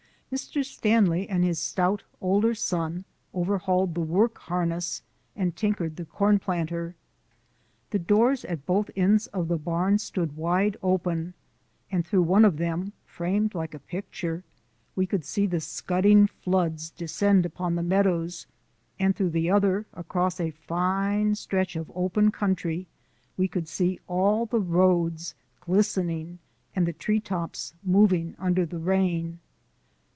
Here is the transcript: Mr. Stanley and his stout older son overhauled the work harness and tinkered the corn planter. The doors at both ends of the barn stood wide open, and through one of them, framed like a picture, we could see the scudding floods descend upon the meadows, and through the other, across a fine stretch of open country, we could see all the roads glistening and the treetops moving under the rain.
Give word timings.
Mr. 0.33 0.63
Stanley 0.63 1.27
and 1.27 1.43
his 1.43 1.59
stout 1.59 2.01
older 2.21 2.55
son 2.55 3.03
overhauled 3.33 3.93
the 3.93 3.99
work 3.99 4.37
harness 4.37 5.01
and 5.35 5.53
tinkered 5.57 5.97
the 5.97 6.05
corn 6.05 6.39
planter. 6.39 6.95
The 7.89 7.99
doors 7.99 8.45
at 8.45 8.65
both 8.65 8.89
ends 8.95 9.27
of 9.35 9.49
the 9.49 9.57
barn 9.57 9.97
stood 9.97 10.37
wide 10.37 10.77
open, 10.81 11.33
and 11.91 12.07
through 12.07 12.21
one 12.21 12.45
of 12.45 12.55
them, 12.55 12.93
framed 13.05 13.53
like 13.53 13.73
a 13.73 13.79
picture, 13.79 14.45
we 14.95 15.05
could 15.05 15.25
see 15.25 15.45
the 15.47 15.59
scudding 15.59 16.27
floods 16.27 16.91
descend 16.91 17.45
upon 17.45 17.75
the 17.75 17.83
meadows, 17.83 18.47
and 18.97 19.13
through 19.13 19.31
the 19.31 19.49
other, 19.49 19.85
across 19.93 20.39
a 20.39 20.51
fine 20.51 21.35
stretch 21.35 21.75
of 21.75 21.91
open 21.93 22.31
country, 22.31 22.87
we 23.35 23.49
could 23.49 23.67
see 23.67 23.99
all 24.07 24.45
the 24.45 24.61
roads 24.61 25.35
glistening 25.59 26.39
and 26.73 26.87
the 26.87 26.93
treetops 26.93 27.73
moving 27.83 28.33
under 28.39 28.65
the 28.65 28.79
rain. 28.79 29.37